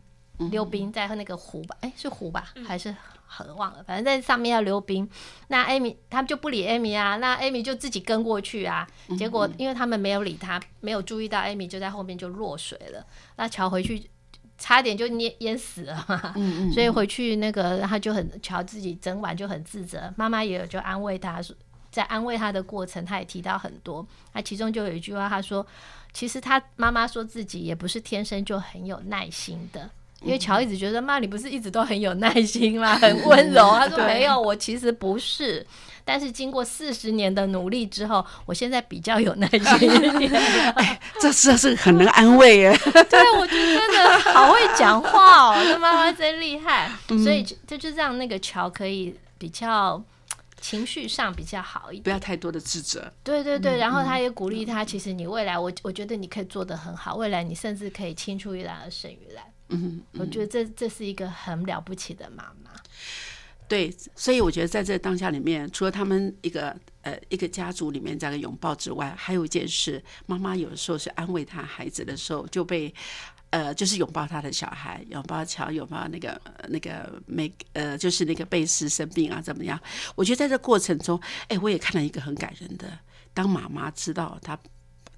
[0.52, 1.76] 溜冰，在那个湖吧？
[1.82, 2.50] 哎，是湖吧？
[2.68, 2.94] 还是
[3.30, 3.54] 河？
[3.56, 5.10] 忘了，反正在上面要溜冰。
[5.50, 8.88] 那艾米他们就不理艾米啊，那艾米就自己跟过去啊。
[9.18, 13.06] 结果因为他们没有理他，没有注意到艾米就在后面就落水了。
[13.36, 14.10] 那乔回去
[14.58, 16.34] 差点就淹淹死了嘛，
[16.74, 21.56] 所以回去那个他就很乔自己整晚就很自责，妈妈也有就安慰他说，
[21.92, 24.06] 在安慰他的过程，他也提到很多。
[24.34, 25.66] 那其中就有一句话，他说，
[26.14, 29.90] 其实他妈妈说自己也不是天生就很有耐心的。
[30.22, 32.96] 因为乔一直觉得妈，你不是一直都很有耐心吗？
[33.00, 33.72] 很温柔。
[33.80, 35.66] 他说没有，我其实不是。
[36.04, 39.90] 但是经过四十年的努力之后，我现在比较有耐心。
[40.76, 42.78] 哎这这是很能安慰耶。
[42.84, 46.92] 对，我觉得真的好会讲话哦，这妈妈真厉害。
[47.08, 50.04] 所以这就让那个乔可以比较
[50.60, 53.12] 情绪上比较好一点，不要太多的自责。
[53.24, 59.46] 对对对，然后他也鼓励他，其实你未来，我我觉得你可以做得很好，未来你甚至可以青出于蓝而胜于蓝。
[59.70, 62.72] 嗯，我觉得这这是一个很了不起的妈妈。
[63.68, 72.92] 对，所以我觉得在这当下里面，除了他们一个呃一个家族里面这样的拥抱之外，还有一件事，妈妈有的时候是安慰她孩子的时候，就被
[73.52, 79.80] 呃就是拥抱他的小孩，拥抱乔，拥抱那个呃那个每呃就是那个贝斯生病啊怎么样？
[80.16, 82.88] 我觉得在这过程中，哎，我也看到一个很感人的，
[83.36, 84.58] 当妈妈知道她。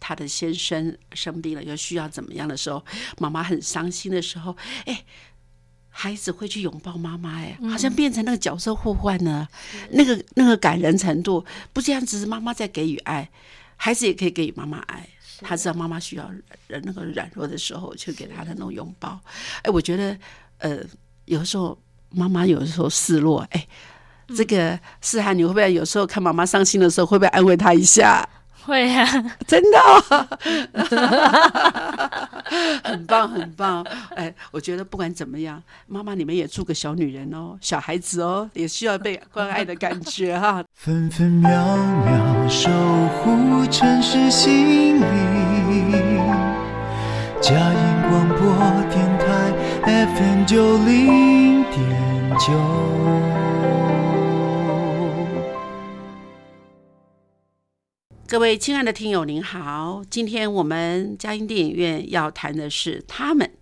[0.01, 2.83] 她的先生生病了，又需要怎么样的时候，
[3.19, 5.05] 妈妈很伤心的时候，哎，
[5.89, 9.47] 孩子会去拥抱妈妈，哎，好像变成那个角色互换呢，
[9.91, 13.29] 那个那个感人程度，不这样只是妈妈在给予爱，
[13.77, 15.07] 孩子也可以给予妈妈爱。
[15.43, 16.29] 他知道妈妈需要
[16.67, 19.19] 人那个软弱的时候，去给他的那种拥抱。
[19.63, 20.17] 哎，我觉得，
[20.59, 20.77] 呃，
[21.25, 21.75] 有时候
[22.11, 23.67] 妈妈有的时候示弱，哎，
[24.35, 28.27] 这个思涵，你会不会有时候看妈妈伤心的时候，会不会安慰她一下？
[28.65, 29.05] 会呀、
[29.47, 30.27] 真的、哦，
[32.83, 33.85] 很棒，很棒。
[34.15, 40.63] 哎，我觉得不管怎么样，妈妈你们也做个小女人哦，小孩子哦，也需要被关爱的感觉哈。
[40.75, 42.69] 分分秒秒守
[43.19, 45.91] 护城市心灵。
[47.41, 48.37] 嘉音广播
[48.91, 49.25] 电台
[50.15, 51.81] FM 九零点
[52.39, 52.51] 九。
[58.31, 63.57] 各位亲爱的听友，您好，今天我们嘉音电影院要谈的是他们，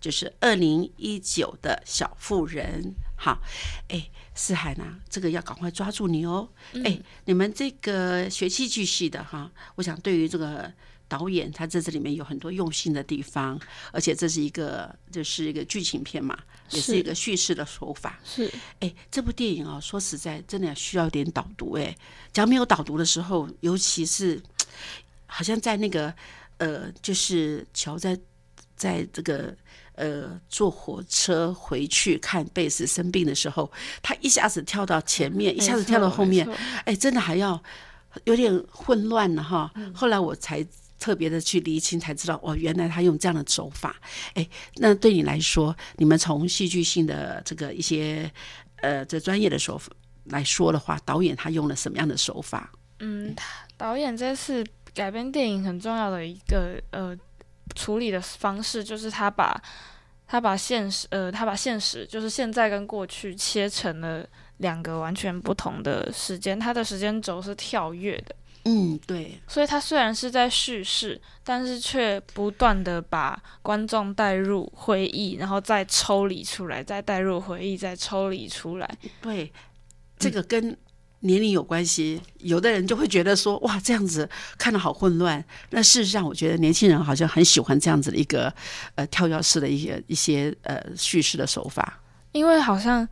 [0.00, 2.94] 就是二零一九的小妇人。
[3.18, 3.42] 好，
[3.88, 6.48] 哎，思涵啊，这个要赶快抓住你哦。
[6.82, 10.72] 哎，你们这个学戏剧系的哈，我想对于这个
[11.08, 13.58] 导演，他在这里面有很多用心的地方，
[13.92, 16.36] 而且这是一个就是一个剧情片嘛，
[16.70, 18.18] 也是一个叙事的手法。
[18.24, 21.74] 是哎，这部电影哦，说实在，真的需要一点导读。
[21.74, 21.96] 哎，
[22.32, 24.42] 只要没有导读的时候，尤其是
[25.26, 26.12] 好像在那个
[26.58, 28.18] 呃，就是乔在
[28.74, 29.56] 在这个
[29.94, 33.70] 呃坐火车回去看贝斯生病的时候，
[34.02, 36.48] 他一下子跳到前面，一下子跳到后面
[36.84, 37.62] 哎，真的还要
[38.24, 39.72] 有点混乱了哈。
[39.94, 40.66] 后来我才。
[40.98, 43.96] 特别的去厘清，才知道哦，原来他用这样的手法。
[44.34, 48.30] 哎，那对你来说，你们从戏剧性的这个一些
[48.82, 49.90] 呃这专业的手法
[50.24, 52.72] 来说的话，导演他用了什么样的手法？
[53.00, 53.34] 嗯，
[53.76, 57.16] 导演这次改编电影很重要的一个呃
[57.74, 59.62] 处理的方式，就是他把
[60.26, 68.34] 他把现实呃他把现实就是现在跟过去切成了两个完全不同的时间，他的时间轴是跳跃的，
[68.68, 78.98] 嗯，对，所以他虽然是在叙事，但是却不断的把观众带入回忆，然后再抽离出来，再带入回忆，再抽离出来。
[79.22, 79.52] 对，
[80.18, 80.76] 这个跟
[81.20, 82.20] 年龄有关系。
[82.38, 85.44] 有的人就会觉得说，哇，这样子看得好混乱。
[85.70, 88.52] 那事实上，我觉得年轻人好像很喜欢这样子的一个
[88.96, 92.00] 呃跳跃式的一些一些呃叙事的手法。
[92.32, 93.08] 因为好像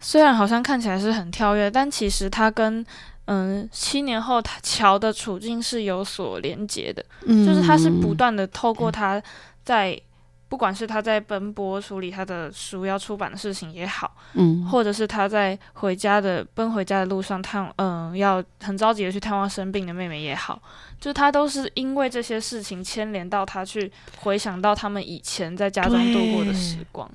[0.00, 2.84] 虽然好像看起来是很跳跃，但其实它跟
[3.26, 9.22] 嗯，七年后他乔的处境是有所连结的，嗯就是他是不断的透过他
[9.62, 10.00] 在。
[10.48, 20.62] 不管是他在奔波处理他的书要出版的事情也好，嗯或者是他在回家的奔回家的路上探，嗯、要很着急的去探望生病的妹妹也好，
[21.00, 27.10] 就是他都是因为这些事情牵连到他去回想到他们以前在家中度过的时光。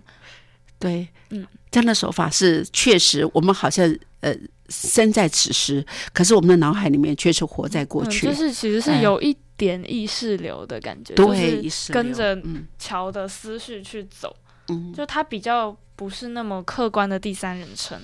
[0.78, 3.88] 对，嗯，这样的手法是确实，我们好像
[4.22, 4.36] 呃
[4.70, 9.02] 身在此时，可是我们的脑海里面却是活在过去，嗯，就是其实是哎。
[9.02, 12.66] 有一点意识流的感觉，对，意就是跟着嗯。
[12.80, 14.36] 乔的思绪去走，
[14.70, 14.94] 嗯。
[14.94, 18.00] 就他比较不是那么客观的第三人称，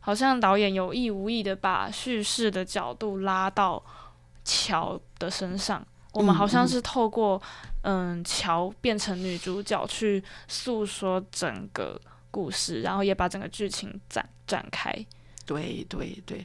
[0.00, 3.84] 好像导演有意无意的把叙事的角度拉到
[4.44, 5.84] 乔的身上。
[6.12, 7.40] 我们好像是透过
[7.82, 12.00] 嗯乔变成女主角去诉说整个
[12.30, 14.90] 故事，然后也把整个剧情展展开。
[15.46, 16.44] 对对对，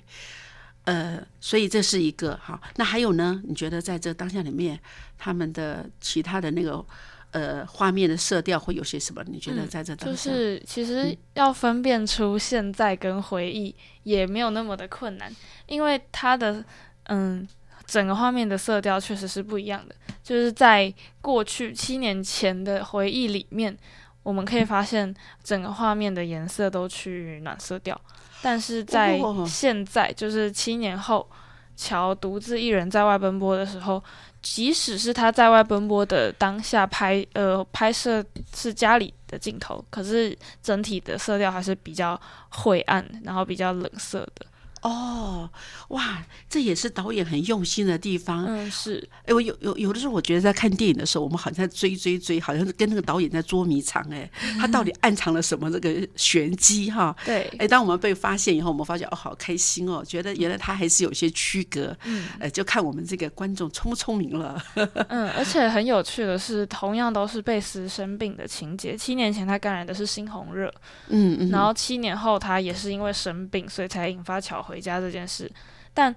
[0.85, 2.61] 呃，所以这是一个好。
[2.75, 3.41] 那还有呢？
[3.45, 4.79] 你觉得在这当下里面，
[5.17, 6.85] 他们的其他的那个
[7.31, 9.23] 呃画面的色调会有些什么？
[9.27, 10.35] 你觉得嗯在这当下就？
[10.35, 15.35] 是其实嗯要分辨出现在跟回忆也没有那么的困难，
[15.65, 16.63] 因为它的
[17.05, 17.47] 嗯
[17.85, 19.95] 整个画面的色调确实是不一样的。
[20.23, 23.75] 就是在过去七年前的回忆里面，
[24.23, 27.99] 我们可以发现整个画面的颜色都趋于暖色调，
[28.41, 31.29] 但是在哦现在，就是七年后，
[31.75, 34.03] 乔独自一人在外奔波的时候。
[34.41, 38.25] 即使是他在外奔波的当下拍，呃，拍摄
[38.55, 42.19] 是家里的镜头，可是整体的色调还是比较
[42.49, 44.43] 晦暗，然后比较冷色的。
[44.81, 45.49] 哦，
[45.89, 48.45] 哇，这也是导演很用心的地方。
[48.47, 54.01] 嗯，是，哎，我有有有的时候，我觉得在看电影的时候，我们好像在追追追，好像是跟那个导演在捉迷藏。
[54.11, 54.29] 哎，
[54.59, 57.15] 他到底暗藏了什么这个玄机哈？
[57.23, 61.95] 对，哎，当我们被发现以后，我们发现哦，好开心哦，觉得原来他还是有些区隔。
[62.05, 64.59] 嗯呃，就看我们这个观众聪不聪明了。
[65.09, 68.97] 嗯，而且很有趣的是，同样都是贝斯生病的情节。
[68.97, 70.73] 七年前他感染的是猩红热，
[71.09, 75.51] 嗯嗯，然后七年后他也是因为生病，所以才引发乔回家这件事。
[75.93, 76.15] 但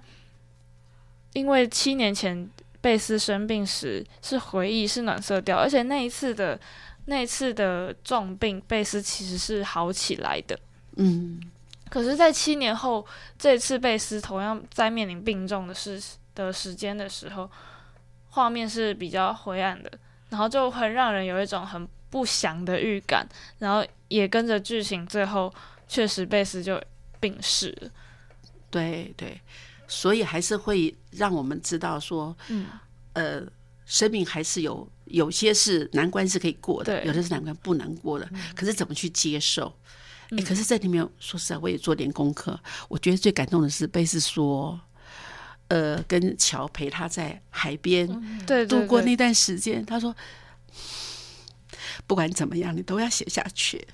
[1.33, 2.49] 因为七年前
[2.79, 6.57] 贝斯生病时是回忆是暖色调，而且那一次的
[7.07, 10.57] 那一次的重病，贝斯其实是好起来的。
[10.95, 11.41] 嗯
[11.89, 13.05] 可是，在七年后，
[13.37, 16.01] 这次贝斯同样在面临病重的事
[16.33, 17.49] 的时间的时候，
[18.29, 19.91] 画面是比较灰暗的，
[20.29, 23.27] 然后就很让人有一种很不祥的预感，
[23.59, 25.53] 然后也跟着剧情，最后
[25.87, 26.81] 确实贝斯就
[27.19, 27.89] 病逝了。
[28.69, 29.39] 对对，
[29.87, 32.65] 所以还是会让我们知道说，嗯，
[33.13, 33.41] 呃，
[33.85, 38.29] 生命还是有有些是难关是可以过的，对有的是难关不能过的。
[38.55, 39.67] 可是怎么去接受？
[39.67, 42.59] 哎、嗯可是在里面，说实在，我也做点功课。
[42.87, 44.79] 我觉得最感动的是贝斯说，
[45.67, 48.07] 呃，跟乔陪他在海边
[48.67, 50.15] 度过那段时间，他说。
[52.07, 53.87] 不管怎么样，你都要写下去，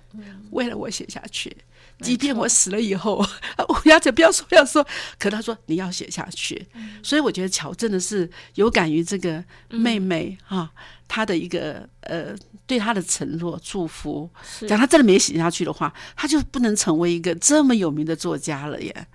[0.49, 1.55] 为了我写下去。
[2.01, 3.23] 即便我死了以后，
[3.69, 4.85] 乌鸦嘴不要说不要说，
[5.19, 6.67] 可他说你要写下去。
[7.03, 10.69] 所以我觉得乔真的是有感于这个妹妹哈、
[11.07, 12.35] 她的一个呃
[12.65, 14.29] 对她的承诺祝福。
[14.43, 19.07] 是讲她真的没写下去的话，她就不能成为一个这么有名的作家了耶。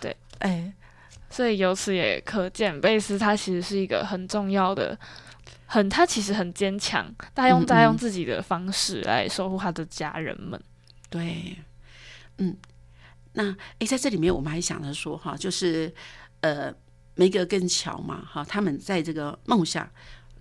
[0.00, 0.72] 对，哎，
[1.28, 4.98] 所以由此也可见，贝斯他其实是一个很重要的，
[5.66, 10.60] 很他其实很坚强，他用嗯他用嗯自己的方式来守护他的家人们。
[11.08, 11.58] 对，
[12.40, 12.56] 嗯，
[13.34, 15.92] 那诶，在这里面我们还想着说哈，就是
[16.40, 16.74] 呃，
[17.14, 19.88] 梅格跟乔嘛，哈，他们在这个梦想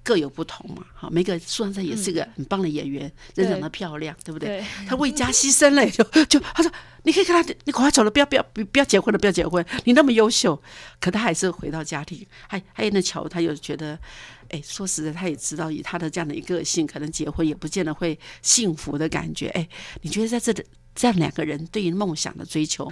[0.01, 4.59] 各有不同嘛，哈，梅格说实在也是个很棒的演员，人长得漂亮，对不对？
[4.59, 6.71] 对，他为家牺牲了，就就他说，
[7.03, 10.59] 你可以跟他，你赶快走了，不要不要不不要结婚了，不要结婚，你那么优秀，
[11.01, 13.99] 可他还是回到家庭，还还有那乔，他又觉得，
[14.47, 19.67] 哎，说实在，他也知道以他的这样的一个性，可能结婚也不见得会幸福的感觉，哎，
[20.01, 20.63] 你觉得在这里
[20.99, 22.91] 这样两个人对于梦想的追求，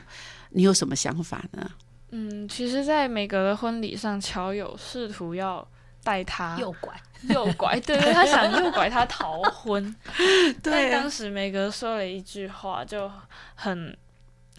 [0.52, 1.70] 你有什么想法呢？
[2.12, 5.68] 嗯，其实，在梅格的婚礼上，乔有试图要
[6.06, 6.94] 带他诱拐，
[7.28, 9.94] 诱拐，对对，他想诱拐他逃婚，
[10.64, 13.12] 但当时梅格说了一句话，就
[13.56, 13.98] 很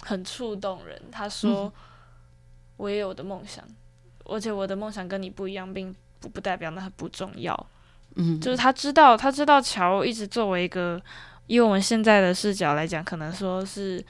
[0.03, 1.01] 很触动人。
[1.11, 1.73] 他说：“嗯
[2.77, 3.65] 我也有我的梦想，
[4.27, 7.67] 而且我的梦想跟你不一样，并不不代表那它不重要。
[8.15, 11.01] 嗯，就是他知道，他知道乔一直作为一个，
[11.49, 14.03] 以我们现在的视角来讲，可能说是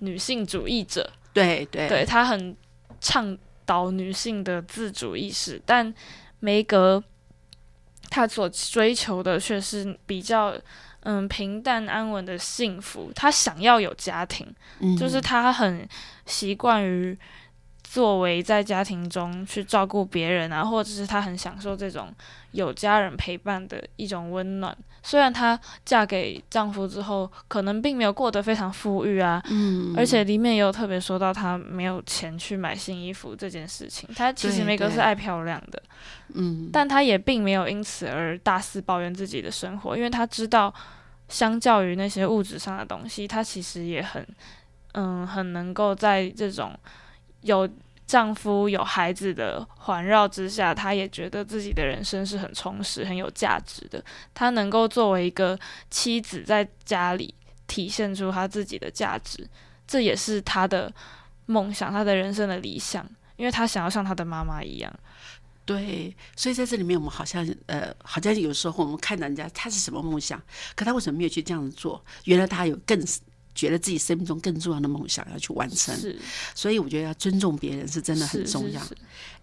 [0.00, 2.56] 女性主义者，对对对他很
[3.00, 5.94] 倡导女性的自主意识，但
[6.40, 7.02] 梅格
[8.10, 10.54] 他所追求的却是比较
[11.00, 13.12] 嗯平淡安稳的幸福。
[13.14, 14.46] 他想要有家庭，
[14.80, 15.86] 嗯就是他很
[16.26, 17.16] 习惯于
[17.90, 22.12] 作为在家庭中去照顾别人啊，或者是她很享受这种
[22.50, 24.76] 有家人陪伴的一种温暖。
[25.02, 34.06] 虽然她嫁给丈夫之后，可能并没有过得非常富裕啊，嗯，而且里面也有特别说到她没有钱去买新衣服这件事情。
[34.14, 35.82] 她其实梅格是爱漂亮的，
[36.34, 40.72] 嗯，但她也并没有因此而大肆抱怨自己的生活，因为她知道，
[41.30, 44.26] 相较于那些物质上的东西，她其实也很，
[44.92, 46.78] 嗯，很能够在这种
[47.42, 47.68] 有
[48.06, 54.02] 丈夫、有孩子的环绕之下，她也觉得自己的人生是很充实、很有价值的。
[54.32, 55.58] 她能够作为一个
[55.90, 57.34] 妻子，在家里
[57.66, 59.46] 体现出她自己的价值，
[59.86, 60.92] 这也是她的
[61.46, 64.92] 梦想，她的人生的理想，因为她想要像她的妈妈一样。
[65.66, 70.42] 对，所以在这里面，我们好像呃，好像有时候我们看到人家他是什么梦想，
[70.74, 72.02] 可他为什么没有去这样做？
[72.24, 72.98] 原来他有更
[73.58, 75.92] 觉得自己生命中更重要的梦想要去完成。
[75.96, 76.16] 是，
[76.54, 78.80] 所以我觉得要尊重别人是真的很重要。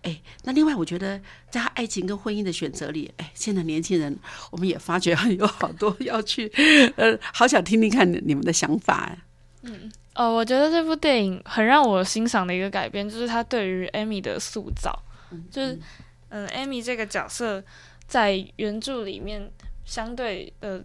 [0.03, 1.20] 哎，那另外我觉得
[1.51, 4.18] 在他爱情跟婚姻的选择里，哎，现在年轻人
[4.51, 6.49] 我们也发觉有好多要去，
[6.95, 9.18] 呃，好想听听看你们的想法。
[9.63, 14.97] 嗯呃，我觉得这部电影很让我欣赏的一个改变，就是他对于 Amy 的塑造，
[15.51, 15.78] 就是
[16.30, 17.61] 嗯艾米这个角色
[18.07, 19.51] 在原著里面
[19.84, 20.82] 相对的。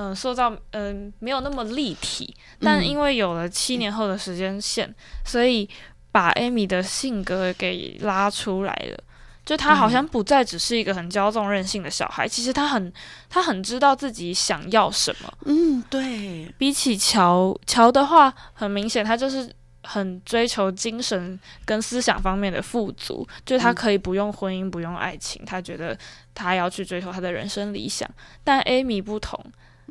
[0.00, 4.94] 嗯，塑造嗯没有那么立体，但嗯因为有了七年后的时间线，
[5.24, 5.68] 所以
[6.12, 8.98] 把 Amy 的性格给拉出来了。
[9.44, 12.92] 就他好像不再只是一个很骄纵任性的小孩，其实他很
[13.28, 15.32] 他很知道自己想要什么。
[15.46, 19.50] 嗯，对，比起乔乔的话，很明显他就是
[19.82, 25.98] 很追求精神跟思想方面的富足，就是他可以不用婚姻，不用爱情，他觉得
[26.34, 28.08] 他要去追求他的人生理想。
[28.44, 29.42] 但 Amy 不同，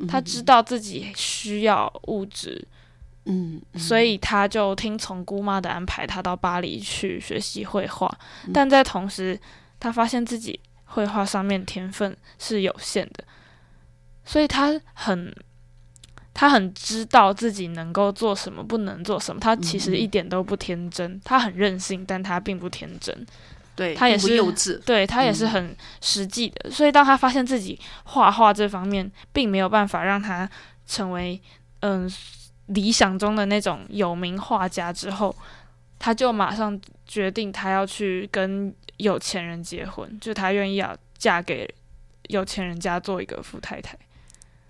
[0.07, 2.67] 他知道自己需要物质，
[3.25, 8.07] 嗯，所以他就听从姑妈的安排，他到巴黎去学习绘画。
[8.53, 9.39] 但在同时，
[9.79, 13.23] 他发现自己绘画上面天分是有限的，
[14.23, 15.33] 所以他很
[16.33, 19.39] 他很知道自己能够做什么，不能做什么。
[19.39, 23.25] 他其实一点都不天真，他很任性，但他并不天真。
[23.77, 30.49] 对，他也是幼稚，对他也是嗯很实际的，所以当他发现自己画画这方面并没有办法让他
[30.87, 31.39] 成为
[31.81, 32.11] 嗯
[32.65, 35.33] 理想中的那种有名画家之后，
[35.99, 41.71] 他就马上决定他要去跟有钱人结婚，就他愿意要嫁给
[42.29, 43.95] 有钱人家做一个富太太。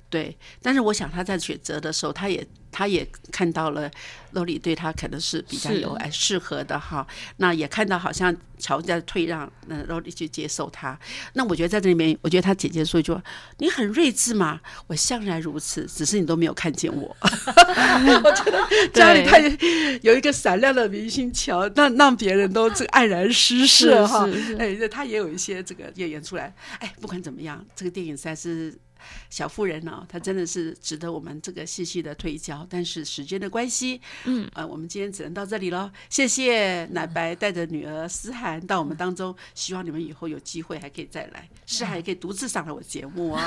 [0.09, 3.91] 对，但是我想他在选择的时候，他也他也看到了
[4.31, 7.05] 洛里对他可能是比较有哎适合的哈。
[7.37, 10.97] 那也看到好像乔在退让，那洛里去接受他。
[11.33, 13.21] 那我觉得在这里面，我觉得他姐姐说一句话
[13.59, 17.13] ：“你很睿智嘛，我向来如此，只是你都没有看见我。
[18.23, 19.41] ”我觉得家里太
[20.01, 24.25] 有一个闪亮的明星桥，让让别人都这黯然失色哈。
[24.57, 26.55] 哎，他也有一些这个演员出来。
[26.79, 28.73] 哎，不管怎么样，这个电影实在是
[29.29, 32.65] 小妇人哦，她真的是值得我们这个细细的推敲。
[32.69, 35.89] 但是时间的关系，嗯，呃，我们今天只能到这里喽。
[36.09, 43.41] 谢谢奶白带着女儿思涵到我们当中，希望你们以后有机会还可以再来，思涵也可以独自上来我节目啊。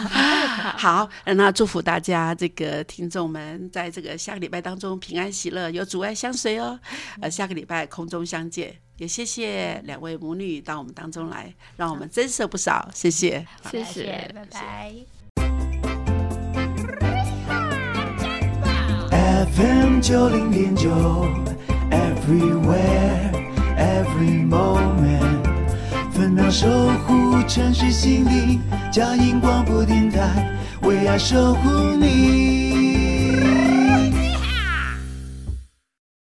[0.78, 6.78] 好，那祝福大家这个听众们在这个下个礼拜当中平安喜乐，有阻碍相随哦。
[7.20, 8.89] 呃，下个礼拜空中相见。
[9.00, 12.86] 也谢谢两位母女到我们当中来，让我们增色不少。
[12.92, 13.46] 谢谢。
[13.70, 14.92] 谢谢谢，拜拜。
[19.56, 20.90] FM 九零点九
[21.90, 23.32] ，Everywhere
[23.78, 25.44] Every Moment，
[26.12, 26.68] 分秒守
[27.06, 28.60] 护城市心灵，
[28.92, 32.89] 嘉音广播电台，为爱守护你。